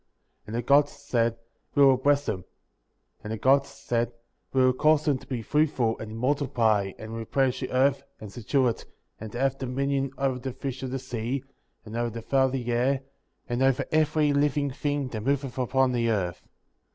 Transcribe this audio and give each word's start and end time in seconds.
28. 0.45 0.47
And 0.47 0.55
the 0.55 0.65
Gods 0.67 0.91
said: 0.93 1.37
We 1.75 1.85
will 1.85 1.95
bless 1.97 2.25
them* 2.25 2.43
And 3.23 3.31
the 3.31 3.37
Gods 3.37 3.69
said: 3.69 4.11
We 4.51 4.63
will 4.65 4.73
cause 4.73 5.05
them 5.05 5.19
to 5.19 5.27
be 5.27 5.43
fruitful, 5.43 5.99
and 5.99 6.17
multiply, 6.17 6.93
and 6.97 7.13
replenish 7.15 7.59
the 7.59 7.71
earth, 7.71 8.01
and 8.19 8.31
subdue 8.31 8.67
it, 8.69 8.85
and 9.19 9.31
to 9.31 9.39
have 9.39 9.59
dominion 9.59 10.11
over 10.17 10.39
the 10.39 10.53
fish 10.53 10.81
of 10.81 10.89
the 10.89 10.97
sea, 10.97 11.43
and 11.85 11.95
over 11.95 12.09
the 12.09 12.23
fowl 12.23 12.47
of 12.47 12.53
the 12.53 12.71
air, 12.71 13.01
and 13.47 13.61
over 13.61 13.85
every 13.91 14.33
living 14.33 14.71
thing 14.71 15.09
that 15.09 15.21
moveth 15.21 15.59
upon 15.59 15.91
the 15.91 16.09
earth. 16.09 16.41